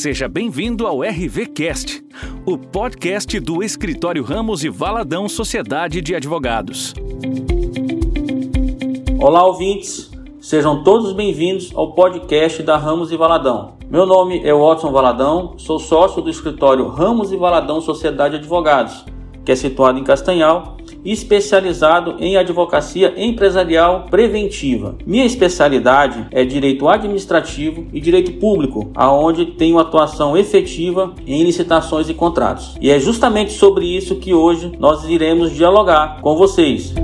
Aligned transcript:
Seja 0.00 0.26
bem-vindo 0.26 0.86
ao 0.86 1.02
RVCast, 1.02 2.02
o 2.46 2.56
podcast 2.56 3.38
do 3.38 3.62
Escritório 3.62 4.24
Ramos 4.24 4.64
e 4.64 4.70
Valadão 4.70 5.28
Sociedade 5.28 6.00
de 6.00 6.14
Advogados. 6.14 6.94
Olá, 9.20 9.44
ouvintes. 9.44 10.10
Sejam 10.40 10.82
todos 10.82 11.12
bem-vindos 11.12 11.70
ao 11.74 11.92
podcast 11.92 12.62
da 12.62 12.78
Ramos 12.78 13.12
e 13.12 13.16
Valadão. 13.18 13.74
Meu 13.90 14.06
nome 14.06 14.40
é 14.42 14.54
Watson 14.54 14.90
Valadão, 14.90 15.58
sou 15.58 15.78
sócio 15.78 16.22
do 16.22 16.30
escritório 16.30 16.88
Ramos 16.88 17.30
e 17.30 17.36
Valadão 17.36 17.82
Sociedade 17.82 18.36
de 18.36 18.40
Advogados, 18.40 19.04
que 19.44 19.52
é 19.52 19.54
situado 19.54 19.98
em 19.98 20.02
Castanhal 20.02 20.78
especializado 21.04 22.16
em 22.18 22.36
advocacia 22.36 23.14
empresarial 23.16 24.06
preventiva. 24.10 24.96
Minha 25.06 25.24
especialidade 25.24 26.26
é 26.30 26.44
direito 26.44 26.88
administrativo 26.88 27.86
e 27.92 28.00
direito 28.00 28.32
público, 28.32 28.90
aonde 28.94 29.46
tenho 29.46 29.78
atuação 29.78 30.36
efetiva 30.36 31.14
em 31.26 31.42
licitações 31.42 32.08
e 32.08 32.14
contratos. 32.14 32.76
E 32.80 32.90
é 32.90 32.98
justamente 32.98 33.52
sobre 33.52 33.84
isso 33.86 34.16
que 34.16 34.34
hoje 34.34 34.72
nós 34.78 35.04
iremos 35.08 35.52
dialogar 35.52 36.20
com 36.20 36.36
vocês. 36.36 36.94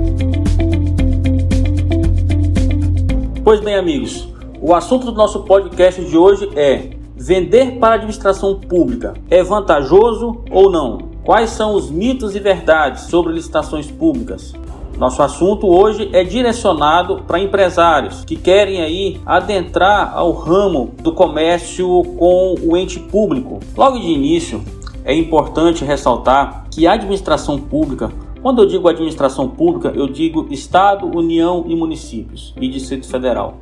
Pois 3.43 3.61
bem, 3.61 3.75
amigos, 3.75 4.27
o 4.61 4.73
assunto 4.73 5.05
do 5.05 5.13
nosso 5.13 5.43
podcast 5.43 6.03
de 6.03 6.17
hoje 6.17 6.49
é 6.55 6.89
vender 7.15 7.79
para 7.79 7.93
a 7.93 7.95
administração 7.95 8.59
pública 8.59 9.13
é 9.29 9.41
vantajoso 9.41 10.43
ou 10.51 10.69
não? 10.69 11.06
Quais 11.27 11.49
são 11.49 11.75
os 11.75 11.91
mitos 11.91 12.37
e 12.37 12.39
verdades 12.39 13.09
sobre 13.09 13.33
licitações 13.33 13.91
públicas? 13.91 14.53
Nosso 14.97 15.21
assunto 15.21 15.67
hoje 15.67 16.09
é 16.13 16.23
direcionado 16.23 17.21
para 17.27 17.37
empresários 17.37 18.23
que 18.23 18.37
querem 18.37 18.81
aí 18.81 19.19
adentrar 19.25 20.13
ao 20.15 20.31
ramo 20.31 20.93
do 21.03 21.11
comércio 21.11 21.85
com 22.17 22.55
o 22.63 22.77
ente 22.77 22.97
público. 22.97 23.59
Logo 23.75 23.99
de 23.99 24.07
início, 24.07 24.63
é 25.03 25.13
importante 25.13 25.83
ressaltar 25.83 26.63
que 26.71 26.87
a 26.87 26.93
administração 26.93 27.59
pública 27.59 28.09
quando 28.41 28.61
eu 28.61 28.65
digo 28.67 28.87
administração 28.87 29.49
pública, 29.49 29.91
eu 29.93 30.07
digo 30.07 30.47
Estado, 30.49 31.07
União 31.07 31.65
e 31.67 31.75
municípios 31.75 32.53
e 32.55 32.69
Distrito 32.69 33.05
Federal. 33.05 33.57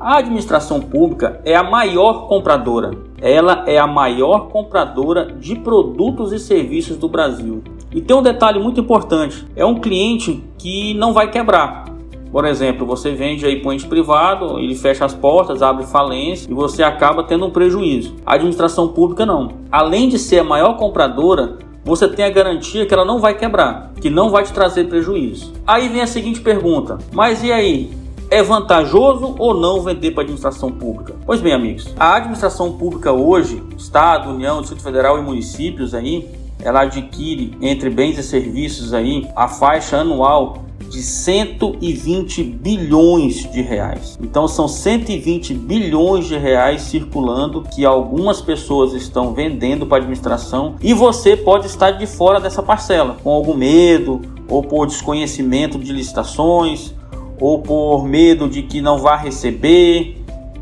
A 0.00 0.18
administração 0.18 0.80
pública 0.80 1.40
é 1.44 1.56
a 1.56 1.62
maior 1.62 2.28
compradora. 2.28 2.90
Ela 3.20 3.64
é 3.66 3.78
a 3.78 3.86
maior 3.86 4.48
compradora 4.48 5.32
de 5.32 5.56
produtos 5.56 6.32
e 6.32 6.38
serviços 6.38 6.96
do 6.96 7.08
Brasil. 7.08 7.62
E 7.92 8.00
tem 8.00 8.16
um 8.16 8.22
detalhe 8.22 8.60
muito 8.60 8.80
importante: 8.80 9.46
é 9.56 9.64
um 9.64 9.80
cliente 9.80 10.44
que 10.56 10.94
não 10.94 11.12
vai 11.12 11.30
quebrar. 11.30 11.84
Por 12.30 12.44
exemplo, 12.44 12.86
você 12.86 13.12
vende 13.12 13.46
aí 13.46 13.60
para 13.60 13.70
um 13.70 13.72
ente 13.72 13.86
privado, 13.86 14.58
ele 14.58 14.74
fecha 14.74 15.04
as 15.04 15.14
portas, 15.14 15.62
abre 15.62 15.86
falência 15.86 16.50
e 16.50 16.54
você 16.54 16.82
acaba 16.82 17.24
tendo 17.24 17.46
um 17.46 17.50
prejuízo. 17.50 18.16
A 18.24 18.34
administração 18.34 18.88
pública 18.88 19.24
não. 19.24 19.48
Além 19.72 20.08
de 20.08 20.18
ser 20.18 20.40
a 20.40 20.44
maior 20.44 20.76
compradora, 20.76 21.56
você 21.82 22.06
tem 22.06 22.26
a 22.26 22.30
garantia 22.30 22.84
que 22.84 22.92
ela 22.92 23.04
não 23.04 23.18
vai 23.18 23.34
quebrar, 23.34 23.92
que 23.98 24.10
não 24.10 24.28
vai 24.28 24.44
te 24.44 24.52
trazer 24.52 24.88
prejuízo. 24.88 25.54
Aí 25.66 25.88
vem 25.88 26.02
a 26.02 26.06
seguinte 26.06 26.40
pergunta: 26.40 26.98
mas 27.12 27.42
e 27.42 27.50
aí? 27.50 27.90
É 28.30 28.42
vantajoso 28.42 29.36
ou 29.38 29.54
não 29.54 29.80
vender 29.80 30.10
para 30.10 30.20
a 30.20 30.24
administração 30.24 30.70
pública? 30.70 31.14
Pois 31.24 31.40
bem, 31.40 31.54
amigos, 31.54 31.88
a 31.98 32.16
administração 32.16 32.76
pública 32.76 33.10
hoje, 33.10 33.62
Estado, 33.74 34.28
União, 34.28 34.60
Distrito 34.60 34.82
Federal 34.82 35.18
e 35.18 35.22
municípios 35.22 35.94
aí, 35.94 36.28
ela 36.62 36.82
adquire 36.82 37.56
entre 37.62 37.88
bens 37.88 38.18
e 38.18 38.22
serviços 38.22 38.92
aí 38.92 39.26
a 39.34 39.48
faixa 39.48 39.98
anual 39.98 40.64
de 40.90 41.00
120 41.02 42.42
bilhões 42.42 43.50
de 43.50 43.62
reais. 43.62 44.18
Então 44.20 44.46
são 44.46 44.68
120 44.68 45.54
bilhões 45.54 46.26
de 46.26 46.36
reais 46.36 46.82
circulando 46.82 47.62
que 47.62 47.86
algumas 47.86 48.42
pessoas 48.42 48.92
estão 48.92 49.32
vendendo 49.32 49.86
para 49.86 49.96
a 49.96 50.00
administração 50.00 50.74
e 50.82 50.92
você 50.92 51.34
pode 51.34 51.66
estar 51.66 51.92
de 51.92 52.06
fora 52.06 52.40
dessa 52.40 52.62
parcela, 52.62 53.16
com 53.24 53.30
algum 53.30 53.54
medo 53.54 54.20
ou 54.46 54.62
por 54.62 54.86
desconhecimento 54.86 55.78
de 55.78 55.92
licitações 55.92 56.97
ou 57.40 57.60
por 57.60 58.04
medo 58.04 58.48
de 58.48 58.62
que 58.62 58.80
não 58.80 58.98
vá 58.98 59.16
receber, 59.16 60.16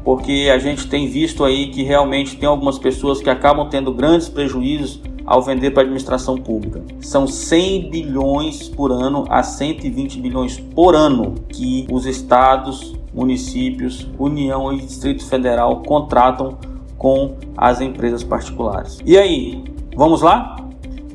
porque 0.04 0.50
a 0.52 0.58
gente 0.58 0.86
tem 0.86 1.08
visto 1.08 1.44
aí 1.44 1.68
que 1.68 1.82
realmente 1.82 2.36
tem 2.36 2.48
algumas 2.48 2.78
pessoas 2.78 3.20
que 3.20 3.28
acabam 3.28 3.68
tendo 3.68 3.92
grandes 3.92 4.28
prejuízos 4.28 5.00
ao 5.26 5.42
vender 5.42 5.72
para 5.72 5.82
a 5.82 5.84
administração 5.84 6.36
pública. 6.36 6.82
São 7.00 7.26
100 7.26 7.90
bilhões 7.90 8.68
por 8.68 8.92
ano 8.92 9.24
a 9.28 9.42
120 9.42 10.20
bilhões 10.20 10.60
por 10.60 10.94
ano 10.94 11.34
que 11.48 11.86
os 11.90 12.06
estados, 12.06 12.94
municípios, 13.12 14.08
União 14.18 14.72
e 14.72 14.76
Distrito 14.76 15.26
Federal 15.26 15.82
contratam 15.82 16.56
com 16.96 17.36
as 17.56 17.80
empresas 17.80 18.22
particulares. 18.22 18.98
E 19.04 19.18
aí, 19.18 19.64
vamos 19.96 20.22
lá? 20.22 20.56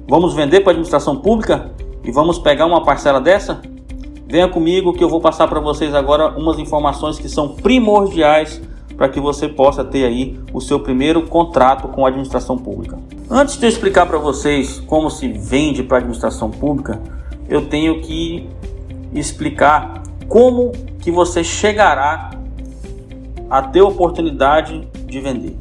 Vamos 0.08 0.34
vender 0.34 0.60
para 0.60 0.72
a 0.72 0.74
administração 0.74 1.16
pública 1.16 1.72
e 2.04 2.12
vamos 2.12 2.38
pegar 2.38 2.66
uma 2.66 2.84
parcela 2.84 3.22
dessa? 3.22 3.62
Venha 4.32 4.48
comigo 4.48 4.94
que 4.94 5.04
eu 5.04 5.10
vou 5.10 5.20
passar 5.20 5.46
para 5.50 5.60
vocês 5.60 5.94
agora 5.94 6.30
umas 6.38 6.58
informações 6.58 7.20
que 7.20 7.28
são 7.28 7.50
primordiais 7.50 8.62
para 8.96 9.10
que 9.10 9.20
você 9.20 9.46
possa 9.46 9.84
ter 9.84 10.06
aí 10.06 10.40
o 10.54 10.62
seu 10.62 10.80
primeiro 10.80 11.24
contrato 11.24 11.90
com 11.90 12.06
a 12.06 12.08
administração 12.08 12.58
pública. 12.58 12.98
Antes 13.30 13.58
de 13.58 13.66
eu 13.66 13.70
explicar 13.70 14.06
para 14.06 14.18
vocês 14.18 14.80
como 14.88 15.10
se 15.12 15.28
vende 15.28 15.84
para 15.84 15.98
a 15.98 16.00
administração 16.00 16.50
pública, 16.50 17.02
eu 17.50 17.66
tenho 17.66 18.00
que 18.00 18.48
explicar 19.14 20.02
como 20.30 20.72
que 21.02 21.12
você 21.12 21.44
chegará 21.44 22.30
a 23.50 23.62
ter 23.62 23.82
oportunidade 23.82 24.88
de 25.08 25.20
vender. 25.20 25.58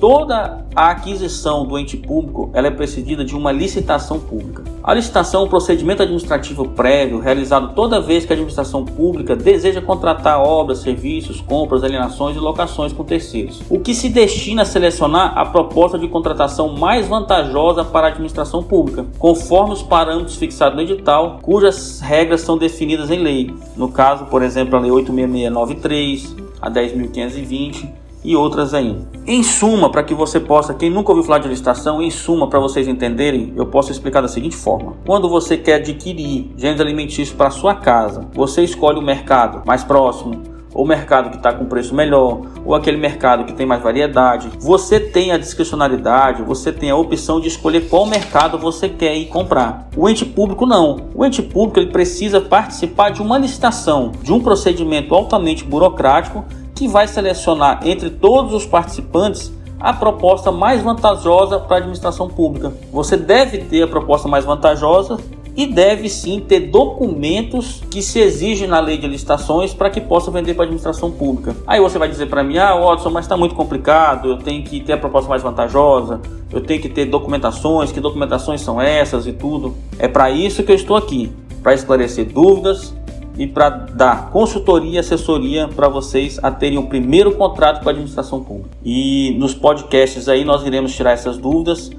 Toda 0.00 0.64
a 0.76 0.90
aquisição 0.90 1.66
do 1.66 1.76
ente 1.76 1.96
público 1.96 2.50
ela 2.54 2.68
é 2.68 2.70
precedida 2.70 3.24
de 3.24 3.34
uma 3.34 3.50
licitação 3.50 4.20
pública. 4.20 4.62
A 4.80 4.94
licitação 4.94 5.40
é 5.40 5.44
um 5.44 5.48
procedimento 5.48 6.04
administrativo 6.04 6.68
prévio 6.68 7.18
realizado 7.18 7.74
toda 7.74 8.00
vez 8.00 8.24
que 8.24 8.32
a 8.32 8.34
administração 8.34 8.84
pública 8.84 9.34
deseja 9.34 9.82
contratar 9.82 10.40
obras, 10.40 10.78
serviços, 10.78 11.40
compras, 11.40 11.82
alienações 11.82 12.36
e 12.36 12.38
locações 12.38 12.92
com 12.92 13.02
terceiros, 13.02 13.60
o 13.68 13.80
que 13.80 13.92
se 13.92 14.08
destina 14.08 14.62
a 14.62 14.64
selecionar 14.64 15.36
a 15.36 15.44
proposta 15.44 15.98
de 15.98 16.06
contratação 16.06 16.76
mais 16.76 17.08
vantajosa 17.08 17.84
para 17.84 18.06
a 18.06 18.10
administração 18.10 18.62
pública, 18.62 19.04
conforme 19.18 19.72
os 19.72 19.82
parâmetros 19.82 20.36
fixados 20.36 20.76
no 20.76 20.82
edital, 20.82 21.40
cujas 21.42 22.00
regras 22.00 22.42
são 22.42 22.56
definidas 22.56 23.10
em 23.10 23.18
lei. 23.18 23.52
No 23.76 23.88
caso, 23.88 24.26
por 24.26 24.42
exemplo, 24.42 24.76
a 24.76 24.80
Lei 24.80 24.92
86693, 24.92 26.36
a 26.62 26.70
10.520 26.70 28.07
e 28.24 28.36
outras 28.36 28.74
ainda. 28.74 29.06
Em 29.26 29.42
suma, 29.42 29.90
para 29.90 30.02
que 30.02 30.14
você 30.14 30.40
possa, 30.40 30.74
quem 30.74 30.90
nunca 30.90 31.10
ouviu 31.10 31.24
falar 31.24 31.38
de 31.38 31.48
licitação, 31.48 32.02
em 32.02 32.10
suma, 32.10 32.48
para 32.48 32.60
vocês 32.60 32.88
entenderem, 32.88 33.52
eu 33.56 33.66
posso 33.66 33.92
explicar 33.92 34.20
da 34.20 34.28
seguinte 34.28 34.56
forma: 34.56 34.94
quando 35.06 35.28
você 35.28 35.56
quer 35.56 35.74
adquirir 35.74 36.52
gêneros 36.56 36.80
alimentícios 36.80 37.36
para 37.36 37.50
sua 37.50 37.74
casa, 37.74 38.26
você 38.32 38.62
escolhe 38.62 38.98
o 38.98 39.02
mercado 39.02 39.62
mais 39.66 39.84
próximo, 39.84 40.42
ou 40.74 40.84
o 40.84 40.88
mercado 40.88 41.30
que 41.30 41.36
está 41.36 41.52
com 41.52 41.64
preço 41.64 41.94
melhor, 41.94 42.42
ou 42.64 42.74
aquele 42.74 42.96
mercado 42.96 43.44
que 43.44 43.52
tem 43.52 43.66
mais 43.66 43.82
variedade. 43.82 44.50
Você 44.60 45.00
tem 45.00 45.32
a 45.32 45.38
discricionalidade, 45.38 46.42
você 46.42 46.72
tem 46.72 46.90
a 46.90 46.96
opção 46.96 47.40
de 47.40 47.48
escolher 47.48 47.88
qual 47.88 48.06
mercado 48.06 48.58
você 48.58 48.88
quer 48.88 49.16
ir 49.16 49.26
comprar. 49.26 49.88
O 49.96 50.08
ente 50.08 50.24
público 50.24 50.66
não. 50.66 51.08
O 51.14 51.24
ente 51.24 51.42
público 51.42 51.80
ele 51.80 51.90
precisa 51.90 52.40
participar 52.40 53.10
de 53.10 53.22
uma 53.22 53.38
licitação, 53.38 54.12
de 54.22 54.32
um 54.32 54.40
procedimento 54.40 55.14
altamente 55.14 55.64
burocrático 55.64 56.44
que 56.78 56.86
vai 56.86 57.08
selecionar 57.08 57.80
entre 57.82 58.08
todos 58.08 58.54
os 58.54 58.64
participantes 58.64 59.52
a 59.80 59.92
proposta 59.92 60.52
mais 60.52 60.80
vantajosa 60.80 61.58
para 61.58 61.76
a 61.76 61.78
administração 61.78 62.28
pública. 62.28 62.72
Você 62.92 63.16
deve 63.16 63.58
ter 63.58 63.82
a 63.82 63.88
proposta 63.88 64.28
mais 64.28 64.44
vantajosa 64.44 65.18
e 65.56 65.66
deve 65.66 66.08
sim 66.08 66.38
ter 66.38 66.70
documentos 66.70 67.82
que 67.90 68.00
se 68.00 68.20
exigem 68.20 68.68
na 68.68 68.78
lei 68.78 68.96
de 68.96 69.08
licitações 69.08 69.74
para 69.74 69.90
que 69.90 70.00
possa 70.00 70.30
vender 70.30 70.54
para 70.54 70.62
a 70.62 70.66
administração 70.66 71.10
pública. 71.10 71.56
Aí 71.66 71.80
você 71.80 71.98
vai 71.98 72.08
dizer 72.08 72.26
para 72.26 72.44
mim, 72.44 72.58
ah, 72.58 72.76
Watson, 72.76 73.10
mas 73.10 73.24
está 73.24 73.36
muito 73.36 73.56
complicado, 73.56 74.28
eu 74.28 74.36
tenho 74.36 74.62
que 74.62 74.80
ter 74.80 74.92
a 74.92 74.98
proposta 74.98 75.28
mais 75.28 75.42
vantajosa, 75.42 76.20
eu 76.52 76.60
tenho 76.60 76.80
que 76.80 76.88
ter 76.88 77.06
documentações, 77.06 77.90
que 77.90 78.00
documentações 78.00 78.60
são 78.60 78.80
essas 78.80 79.26
e 79.26 79.32
tudo. 79.32 79.74
É 79.98 80.06
para 80.06 80.30
isso 80.30 80.62
que 80.62 80.70
eu 80.70 80.76
estou 80.76 80.96
aqui, 80.96 81.32
para 81.60 81.74
esclarecer 81.74 82.32
dúvidas 82.32 82.94
e 83.38 83.46
para 83.46 83.70
dar 83.70 84.30
consultoria 84.30 84.96
e 84.96 84.98
assessoria 84.98 85.68
para 85.68 85.88
vocês 85.88 86.40
a 86.42 86.50
terem 86.50 86.76
o 86.76 86.88
primeiro 86.88 87.32
contrato 87.36 87.82
com 87.82 87.88
a 87.88 87.92
administração 87.92 88.42
pública. 88.42 88.70
E 88.84 89.36
nos 89.38 89.54
podcasts 89.54 90.28
aí 90.28 90.44
nós 90.44 90.66
iremos 90.66 90.94
tirar 90.94 91.12
essas 91.12 91.38
dúvidas 91.38 91.90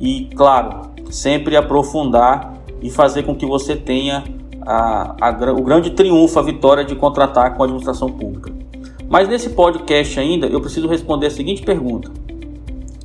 e, 0.00 0.28
claro, 0.36 0.82
sempre 1.10 1.56
aprofundar 1.56 2.54
e 2.80 2.88
fazer 2.88 3.24
com 3.24 3.34
que 3.34 3.44
você 3.44 3.74
tenha 3.74 4.22
a, 4.62 5.16
a, 5.20 5.52
o 5.52 5.62
grande 5.62 5.90
triunfo, 5.90 6.38
a 6.38 6.42
vitória 6.42 6.84
de 6.84 6.94
contratar 6.94 7.56
com 7.56 7.62
a 7.62 7.66
administração 7.66 8.08
pública. 8.10 8.52
Mas 9.08 9.28
nesse 9.28 9.50
podcast 9.50 10.18
ainda 10.20 10.46
eu 10.46 10.60
preciso 10.60 10.86
responder 10.86 11.26
a 11.26 11.30
seguinte 11.30 11.62
pergunta: 11.62 12.10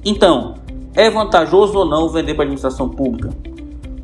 então, 0.05 0.55
é 0.95 1.09
vantajoso 1.09 1.77
ou 1.77 1.85
não 1.85 2.09
vender 2.09 2.33
para 2.35 2.43
a 2.43 2.45
administração 2.45 2.89
pública? 2.89 3.29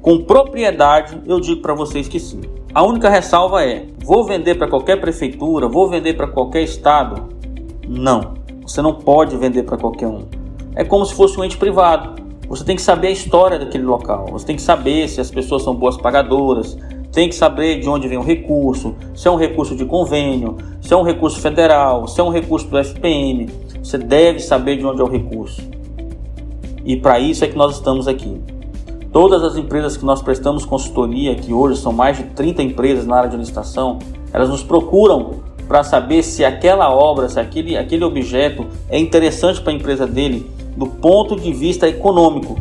Com 0.02 0.24
propriedade, 0.24 1.22
eu 1.26 1.40
digo 1.40 1.62
para 1.62 1.74
vocês 1.74 2.08
que 2.08 2.20
sim. 2.20 2.42
A 2.78 2.84
única 2.84 3.10
ressalva 3.10 3.64
é: 3.64 3.88
vou 4.06 4.24
vender 4.24 4.54
para 4.54 4.68
qualquer 4.68 5.02
prefeitura, 5.02 5.68
vou 5.68 5.90
vender 5.90 6.14
para 6.14 6.28
qualquer 6.28 6.62
estado? 6.62 7.28
Não. 7.88 8.36
Você 8.62 8.84
não 8.84 8.94
pode 8.94 9.36
vender 9.36 9.64
para 9.64 9.80
qualquer 9.80 10.06
um. 10.06 10.26
É 10.76 10.84
como 10.84 11.04
se 11.04 11.16
fosse 11.16 11.40
um 11.40 11.44
ente 11.44 11.58
privado. 11.58 12.22
Você 12.48 12.64
tem 12.64 12.76
que 12.76 12.84
saber 12.84 13.08
a 13.08 13.12
história 13.12 13.58
daquele 13.58 13.84
local. 13.84 14.28
Você 14.32 14.46
tem 14.46 14.56
que 14.56 14.62
saber 14.62 15.10
se 15.10 15.20
as 15.20 15.32
pessoas 15.32 15.64
são 15.64 15.74
boas 15.74 15.98
pagadoras. 15.98 16.78
Tem 17.12 17.28
que 17.28 17.34
saber 17.34 17.80
de 17.80 17.90
onde 17.90 18.08
vem 18.08 18.20
o 18.20 18.22
recurso, 18.22 18.94
se 19.16 19.28
é 19.28 19.32
um 19.32 19.38
recurso 19.38 19.76
de 19.76 19.84
convênio, 19.84 20.56
se 20.80 20.94
é 20.94 20.96
um 20.96 21.02
recurso 21.02 21.42
federal, 21.42 22.08
se 22.08 22.22
é 22.22 22.24
um 22.24 22.30
recurso 22.30 22.68
do 22.68 22.78
FPM. 22.78 23.50
Você 23.82 23.98
deve 23.98 24.40
saber 24.40 24.78
de 24.78 24.86
onde 24.86 25.02
é 25.02 25.04
o 25.04 25.10
recurso. 25.10 25.64
E 26.86 26.96
para 26.96 27.20
isso 27.20 27.44
é 27.44 27.48
que 27.48 27.58
nós 27.58 27.74
estamos 27.74 28.08
aqui. 28.08 28.40
Todas 29.20 29.44
as 29.44 29.58
empresas 29.58 29.98
que 29.98 30.06
nós 30.06 30.22
prestamos 30.22 30.64
consultoria, 30.64 31.34
que 31.34 31.52
hoje 31.52 31.82
são 31.82 31.92
mais 31.92 32.18
de 32.18 32.24
30 32.24 32.62
empresas 32.62 33.08
na 33.08 33.16
área 33.16 33.30
de 33.32 33.36
licitação, 33.36 33.98
elas 34.32 34.48
nos 34.48 34.62
procuram 34.62 35.40
para 35.68 35.84
saber 35.84 36.22
se 36.22 36.46
aquela 36.46 36.94
obra, 36.94 37.28
se 37.28 37.40
aquele, 37.40 37.76
aquele 37.76 38.04
objeto 38.04 38.68
é 38.88 39.00
interessante 39.00 39.60
para 39.60 39.72
a 39.72 39.76
empresa 39.76 40.06
dele 40.06 40.48
do 40.76 40.86
ponto 40.86 41.36
de 41.36 41.52
vista 41.52 41.90
econômico. 41.90 42.60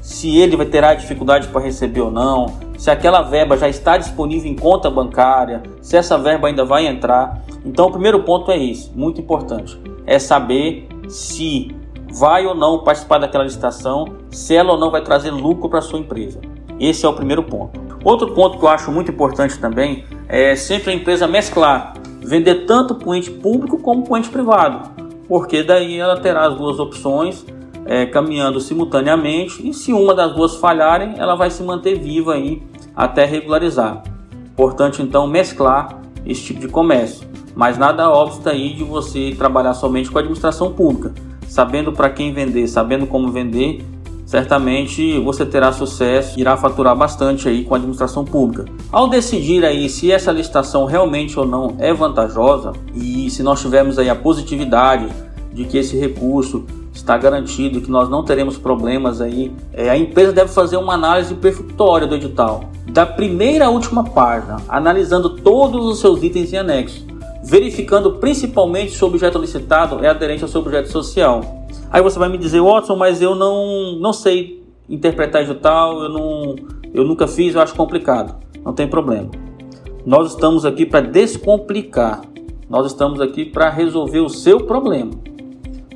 Se 0.00 0.38
ele 0.38 0.56
vai 0.56 0.66
ter 0.66 0.96
dificuldade 0.96 1.48
para 1.48 1.60
receber 1.60 2.02
ou 2.02 2.10
não, 2.12 2.52
se 2.78 2.88
aquela 2.88 3.22
verba 3.22 3.56
já 3.56 3.68
está 3.68 3.98
disponível 3.98 4.48
em 4.48 4.54
conta 4.54 4.88
bancária, 4.88 5.60
se 5.82 5.96
essa 5.96 6.16
verba 6.16 6.46
ainda 6.46 6.64
vai 6.64 6.86
entrar. 6.86 7.42
Então, 7.64 7.88
o 7.88 7.90
primeiro 7.90 8.22
ponto 8.22 8.52
é 8.52 8.64
esse, 8.64 8.92
muito 8.94 9.20
importante, 9.20 9.76
é 10.06 10.20
saber 10.20 10.86
se 11.08 11.74
vai 12.12 12.46
ou 12.46 12.54
não 12.54 12.84
participar 12.84 13.18
daquela 13.18 13.44
licitação, 13.44 14.16
se 14.30 14.54
ela 14.54 14.72
ou 14.72 14.78
não 14.78 14.90
vai 14.90 15.02
trazer 15.02 15.30
lucro 15.30 15.68
para 15.68 15.80
sua 15.80 15.98
empresa. 15.98 16.40
Esse 16.78 17.06
é 17.06 17.08
o 17.08 17.14
primeiro 17.14 17.42
ponto. 17.42 17.80
Outro 18.04 18.32
ponto 18.34 18.58
que 18.58 18.64
eu 18.64 18.68
acho 18.68 18.90
muito 18.92 19.10
importante 19.10 19.58
também 19.58 20.04
é 20.28 20.54
sempre 20.54 20.92
a 20.92 20.94
empresa 20.94 21.26
mesclar 21.26 21.94
vender 22.26 22.66
tanto 22.66 22.94
para 22.96 23.08
o 23.08 23.14
ente 23.14 23.30
público 23.30 23.78
como 23.78 24.02
para 24.02 24.14
o 24.14 24.16
ente 24.16 24.28
privado, 24.28 24.90
porque 25.28 25.62
daí 25.62 25.96
ela 25.96 26.18
terá 26.18 26.46
as 26.46 26.56
duas 26.56 26.80
opções 26.80 27.46
é, 27.84 28.04
caminhando 28.04 28.60
simultaneamente 28.60 29.66
e 29.66 29.72
se 29.72 29.92
uma 29.92 30.12
das 30.12 30.34
duas 30.34 30.56
falharem, 30.56 31.14
ela 31.18 31.36
vai 31.36 31.50
se 31.50 31.62
manter 31.62 31.96
viva 31.96 32.34
aí 32.34 32.60
até 32.96 33.24
regularizar. 33.24 34.02
Importante 34.52 35.00
então 35.00 35.26
mesclar 35.26 36.00
esse 36.24 36.42
tipo 36.42 36.60
de 36.60 36.68
comércio, 36.68 37.24
mas 37.54 37.78
nada 37.78 38.10
obsta 38.10 38.50
aí 38.50 38.72
de 38.74 38.82
você 38.82 39.32
trabalhar 39.38 39.74
somente 39.74 40.10
com 40.10 40.18
a 40.18 40.20
administração 40.20 40.72
pública, 40.72 41.14
sabendo 41.48 41.92
para 41.92 42.10
quem 42.10 42.32
vender, 42.32 42.66
sabendo 42.68 43.06
como 43.06 43.30
vender 43.30 43.84
certamente 44.26 45.18
você 45.20 45.46
terá 45.46 45.72
sucesso, 45.72 46.38
irá 46.38 46.56
faturar 46.56 46.96
bastante 46.96 47.48
aí 47.48 47.64
com 47.64 47.74
a 47.74 47.76
administração 47.78 48.24
pública. 48.24 48.66
Ao 48.90 49.08
decidir 49.08 49.64
aí 49.64 49.88
se 49.88 50.10
essa 50.10 50.32
licitação 50.32 50.84
realmente 50.84 51.38
ou 51.38 51.46
não 51.46 51.76
é 51.78 51.94
vantajosa 51.94 52.72
e 52.92 53.30
se 53.30 53.42
nós 53.42 53.60
tivermos 53.62 53.98
aí 53.98 54.10
a 54.10 54.16
positividade 54.16 55.08
de 55.52 55.64
que 55.64 55.78
esse 55.78 55.96
recurso 55.96 56.64
está 56.92 57.16
garantido, 57.16 57.80
que 57.80 57.90
nós 57.90 58.08
não 58.08 58.24
teremos 58.24 58.58
problemas 58.58 59.20
aí, 59.20 59.52
é, 59.72 59.88
a 59.88 59.96
empresa 59.96 60.32
deve 60.32 60.50
fazer 60.50 60.76
uma 60.76 60.94
análise 60.94 61.34
perfunctória 61.34 62.06
do 62.06 62.14
edital, 62.14 62.64
da 62.90 63.06
primeira 63.06 63.66
à 63.66 63.70
última 63.70 64.02
página, 64.02 64.56
analisando 64.68 65.30
todos 65.30 65.84
os 65.86 66.00
seus 66.00 66.22
itens 66.22 66.52
em 66.52 66.56
anexo, 66.56 67.06
verificando 67.46 68.12
principalmente 68.14 68.92
se 68.92 69.02
o 69.04 69.06
objeto 69.06 69.38
licitado 69.38 70.04
é 70.04 70.08
aderente 70.08 70.42
ao 70.42 70.48
seu 70.48 70.60
objeto 70.60 70.90
social 70.90 71.66
Aí 71.90 72.02
você 72.02 72.18
vai 72.18 72.28
me 72.28 72.36
dizer, 72.36 72.60
Watson, 72.60 72.96
mas 72.96 73.22
eu 73.22 73.34
não, 73.34 73.96
não 73.98 74.12
sei 74.12 74.62
interpretar 74.88 75.42
edital, 75.42 76.02
eu, 76.02 76.08
não, 76.08 76.56
eu 76.92 77.04
nunca 77.04 77.26
fiz, 77.26 77.54
eu 77.54 77.60
acho 77.60 77.74
complicado. 77.74 78.36
Não 78.64 78.72
tem 78.72 78.88
problema. 78.88 79.30
Nós 80.04 80.32
estamos 80.32 80.64
aqui 80.64 80.84
para 80.84 81.00
descomplicar. 81.00 82.22
Nós 82.68 82.86
estamos 82.86 83.20
aqui 83.20 83.44
para 83.44 83.70
resolver 83.70 84.20
o 84.20 84.28
seu 84.28 84.60
problema. 84.60 85.12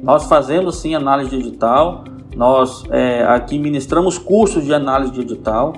Nós 0.01 0.25
fazemos 0.25 0.77
sim 0.77 0.95
análise 0.95 1.31
de 1.31 1.37
edital, 1.37 2.05
nós 2.35 2.85
é, 2.91 3.23
aqui 3.25 3.59
ministramos 3.59 4.17
cursos 4.17 4.65
de 4.65 4.73
análise 4.73 5.13
de 5.13 5.21
edital 5.21 5.75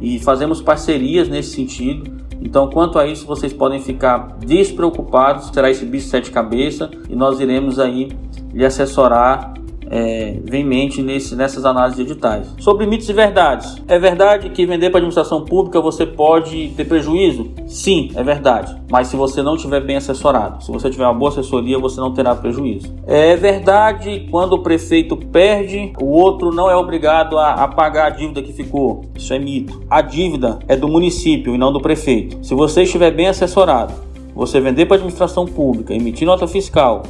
e 0.00 0.18
fazemos 0.20 0.62
parcerias 0.62 1.28
nesse 1.28 1.50
sentido. 1.50 2.10
Então, 2.40 2.70
quanto 2.70 2.98
a 2.98 3.06
isso, 3.06 3.26
vocês 3.26 3.52
podem 3.52 3.80
ficar 3.80 4.36
despreocupados. 4.38 5.50
Será 5.52 5.70
esse 5.70 5.84
bicho 5.84 6.08
sete 6.08 6.30
cabeça 6.30 6.90
e 7.08 7.16
nós 7.16 7.40
iremos 7.40 7.78
aí 7.78 8.10
lhe 8.52 8.64
assessorar 8.64 9.54
é, 9.90 10.36
veemente 10.44 11.02
nesse, 11.02 11.34
nessas 11.34 11.64
análises 11.64 11.96
de 11.96 12.12
editais. 12.12 12.54
Sobre 12.58 12.86
mitos 12.86 13.08
e 13.08 13.12
verdades. 13.12 13.82
É 13.88 13.98
verdade 13.98 14.50
que 14.50 14.66
vender 14.66 14.90
para 14.90 14.98
administração 14.98 15.44
pública 15.44 15.80
você 15.80 16.06
pode 16.06 16.68
ter 16.76 16.84
prejuízo? 16.84 17.50
Sim, 17.66 18.10
é 18.14 18.22
verdade. 18.22 18.76
Mas 18.90 19.08
se 19.08 19.16
você 19.16 19.42
não 19.42 19.56
estiver 19.56 19.80
bem 19.80 19.96
assessorado, 19.96 20.62
se 20.62 20.70
você 20.70 20.90
tiver 20.90 21.04
uma 21.04 21.14
boa 21.14 21.30
assessoria, 21.30 21.78
você 21.78 22.00
não 22.00 22.12
terá 22.12 22.34
prejuízo. 22.34 22.94
É 23.06 23.36
verdade 23.36 24.26
quando 24.30 24.54
o 24.54 24.62
prefeito 24.62 25.16
perde, 25.16 25.92
o 26.00 26.06
outro 26.06 26.52
não 26.52 26.70
é 26.70 26.76
obrigado 26.76 27.38
a, 27.38 27.54
a 27.54 27.68
pagar 27.68 28.06
a 28.06 28.10
dívida 28.10 28.42
que 28.42 28.52
ficou. 28.52 29.04
Isso 29.14 29.32
é 29.32 29.38
mito. 29.38 29.82
A 29.90 30.00
dívida 30.00 30.58
é 30.68 30.76
do 30.76 30.88
município 30.88 31.54
e 31.54 31.58
não 31.58 31.72
do 31.72 31.80
prefeito. 31.80 32.44
Se 32.44 32.54
você 32.54 32.82
estiver 32.82 33.10
bem 33.10 33.28
assessorado, 33.28 33.92
você 34.34 34.60
vender 34.60 34.86
para 34.86 34.96
administração 34.96 35.46
pública, 35.46 35.94
emitir 35.94 36.26
nota 36.26 36.46
fiscal, 36.46 37.02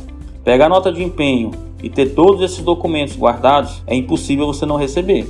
pegar 0.43 0.69
nota 0.69 0.91
de 0.91 1.03
empenho 1.03 1.51
e 1.83 1.89
ter 1.89 2.15
todos 2.15 2.43
esses 2.43 2.63
documentos 2.63 3.17
guardados, 3.17 3.83
é 3.87 3.95
impossível 3.95 4.47
você 4.47 4.67
não 4.67 4.77
receber. 4.77 5.27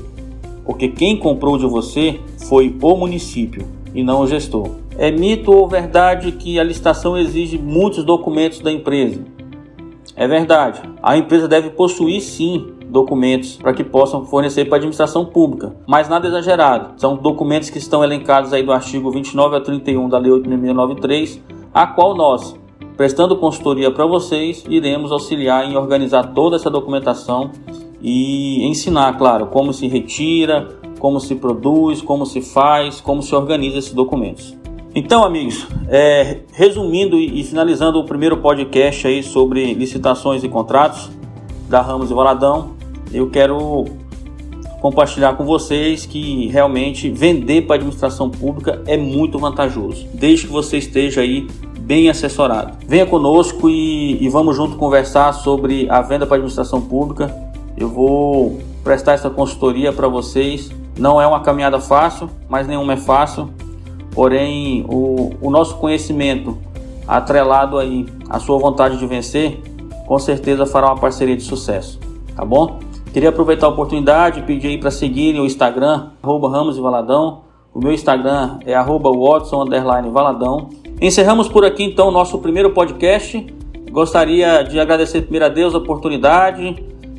Porque 0.64 0.88
quem 0.88 1.16
comprou 1.16 1.56
de 1.56 1.66
você 1.66 2.20
foi 2.48 2.74
o 2.82 2.96
município 2.96 3.66
e 3.94 4.02
não 4.02 4.20
o 4.20 4.26
gestor. 4.26 4.68
É 4.98 5.10
mito 5.10 5.50
ou 5.52 5.68
verdade 5.68 6.32
que 6.32 6.58
a 6.58 6.64
licitação 6.64 7.16
exige 7.16 7.56
muitos 7.58 8.04
documentos 8.04 8.60
da 8.60 8.70
empresa? 8.70 9.22
É 10.16 10.26
verdade. 10.26 10.82
A 11.02 11.16
empresa 11.16 11.46
deve 11.46 11.70
possuir 11.70 12.20
sim 12.20 12.66
documentos 12.88 13.56
para 13.56 13.72
que 13.72 13.84
possam 13.84 14.24
fornecer 14.24 14.64
para 14.64 14.76
a 14.76 14.78
administração 14.78 15.24
pública, 15.24 15.76
mas 15.86 16.08
nada 16.08 16.26
exagerado. 16.26 17.00
São 17.00 17.16
documentos 17.16 17.70
que 17.70 17.78
estão 17.78 18.02
elencados 18.02 18.52
aí 18.52 18.62
do 18.62 18.72
artigo 18.72 19.10
29 19.10 19.56
a 19.56 19.60
31 19.60 20.08
da 20.08 20.18
Lei 20.18 20.32
8.693, 20.32 21.40
a 21.72 21.86
qual 21.86 22.16
nós, 22.16 22.58
Prestando 22.98 23.36
consultoria 23.36 23.92
para 23.92 24.04
vocês, 24.04 24.64
iremos 24.68 25.12
auxiliar 25.12 25.64
em 25.64 25.76
organizar 25.76 26.34
toda 26.34 26.56
essa 26.56 26.68
documentação 26.68 27.52
e 28.02 28.66
ensinar, 28.66 29.16
claro, 29.16 29.46
como 29.46 29.72
se 29.72 29.86
retira, 29.86 30.68
como 30.98 31.20
se 31.20 31.36
produz, 31.36 32.02
como 32.02 32.26
se 32.26 32.40
faz, 32.40 33.00
como 33.00 33.22
se 33.22 33.32
organiza 33.36 33.78
esses 33.78 33.92
documentos. 33.92 34.56
Então, 34.96 35.22
amigos, 35.22 35.64
é, 35.88 36.40
resumindo 36.52 37.16
e, 37.16 37.44
finalizando 37.44 38.00
o 38.00 38.04
primeiro 38.04 38.38
podcast 38.38 39.06
aí 39.06 39.22
sobre 39.22 39.74
licitações 39.74 40.42
e 40.42 40.48
contratos 40.48 41.08
da 41.68 41.80
Ramos 41.80 42.10
e 42.10 42.14
Valadão, 42.14 42.74
eu 43.12 43.30
quero 43.30 43.84
compartilhar 44.80 45.34
com 45.34 45.44
vocês 45.44 46.04
que 46.04 46.48
realmente 46.48 47.08
vender 47.10 47.62
para 47.62 47.74
a 47.74 47.76
administração 47.76 48.28
pública 48.28 48.82
é 48.86 48.96
muito 48.96 49.38
vantajoso, 49.38 50.04
desde 50.14 50.46
que 50.46 50.52
você 50.52 50.78
esteja 50.78 51.20
aí 51.20 51.46
bem 51.88 52.10
assessorado. 52.10 52.74
Venha 52.86 53.06
conosco 53.06 53.66
e, 53.66 54.22
e 54.22 54.28
vamos 54.28 54.54
junto 54.54 54.76
conversar 54.76 55.32
sobre 55.32 55.88
a 55.88 56.02
venda 56.02 56.26
para 56.26 56.36
administração 56.36 56.82
pública. 56.82 57.34
Eu 57.78 57.88
vou 57.88 58.58
prestar 58.84 59.14
essa 59.14 59.30
consultoria 59.30 59.90
para 59.90 60.06
vocês. 60.06 60.70
Não 60.98 61.18
é 61.18 61.26
uma 61.26 61.40
caminhada 61.40 61.80
fácil, 61.80 62.28
mas 62.46 62.68
nenhuma 62.68 62.92
é 62.92 62.96
fácil. 62.98 63.48
Porém, 64.10 64.84
o, 64.86 65.30
o 65.40 65.50
nosso 65.50 65.76
conhecimento 65.76 66.58
atrelado 67.06 67.78
aí 67.78 68.04
à 68.28 68.38
sua 68.38 68.58
vontade 68.58 68.98
de 68.98 69.06
vencer, 69.06 69.58
com 70.06 70.18
certeza 70.18 70.66
fará 70.66 70.88
uma 70.88 70.98
parceria 70.98 71.36
de 71.36 71.42
sucesso, 71.42 71.98
tá 72.36 72.44
bom? 72.44 72.80
Queria 73.14 73.30
aproveitar 73.30 73.64
a 73.64 73.70
oportunidade 73.70 74.40
e 74.40 74.42
pedir 74.42 74.68
aí 74.68 74.78
para 74.78 74.90
seguirem 74.90 75.40
o 75.40 75.46
Instagram, 75.46 76.08
arroba 76.22 76.50
Ramos 76.50 76.76
e 76.76 76.82
Valadão. 76.82 77.47
O 77.78 77.80
meu 77.80 77.92
Instagram 77.92 78.58
é 78.66 78.74
arroba 78.74 79.08
Watson 79.08 79.64
Valadão. 80.12 80.68
Encerramos 81.00 81.46
por 81.46 81.64
aqui 81.64 81.84
então 81.84 82.08
o 82.08 82.10
nosso 82.10 82.36
primeiro 82.38 82.70
podcast. 82.70 83.46
Gostaria 83.92 84.64
de 84.64 84.80
agradecer 84.80 85.22
primeiro 85.22 85.46
a 85.46 85.48
Deus 85.48 85.76
a 85.76 85.78
oportunidade 85.78 86.74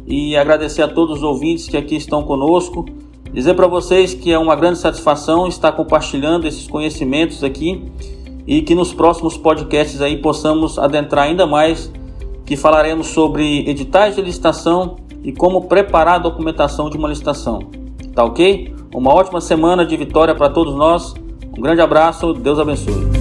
e 0.05 0.35
agradecer 0.35 0.81
a 0.81 0.87
todos 0.89 1.19
os 1.19 1.23
ouvintes 1.23 1.69
que 1.69 1.77
aqui 1.77 1.95
estão 1.95 2.23
conosco. 2.23 2.83
Dizer 3.31 3.53
para 3.53 3.67
vocês 3.67 4.13
que 4.13 4.33
é 4.33 4.37
uma 4.37 4.53
grande 4.53 4.79
satisfação 4.79 5.47
estar 5.47 5.71
compartilhando 5.71 6.45
esses 6.45 6.67
conhecimentos 6.67 7.41
aqui 7.41 7.89
e 8.45 8.61
que 8.61 8.75
nos 8.75 8.91
próximos 8.91 9.37
podcasts 9.37 10.01
aí 10.01 10.17
possamos 10.17 10.77
adentrar 10.77 11.27
ainda 11.27 11.47
mais, 11.47 11.89
que 12.45 12.57
falaremos 12.57 13.07
sobre 13.07 13.59
editais 13.59 14.17
de 14.17 14.21
licitação 14.21 14.97
e 15.23 15.31
como 15.31 15.69
preparar 15.69 16.15
a 16.15 16.19
documentação 16.19 16.89
de 16.89 16.97
uma 16.97 17.07
licitação. 17.07 17.59
Tá 18.13 18.25
ok? 18.25 18.77
Uma 18.93 19.13
ótima 19.13 19.39
semana 19.39 19.85
de 19.85 19.95
vitória 19.95 20.33
para 20.33 20.49
todos 20.49 20.75
nós. 20.75 21.13
Um 21.57 21.61
grande 21.61 21.81
abraço, 21.81 22.33
Deus 22.33 22.57
abençoe. 22.57 23.18